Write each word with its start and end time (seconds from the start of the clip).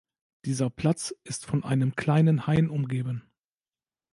Dieser 0.45 0.71
Platz 0.71 1.13
ist 1.25 1.45
von 1.45 1.63
einem 1.63 1.95
kleinen 1.95 2.47
Hain 2.47 2.71
umgeben. 2.71 3.21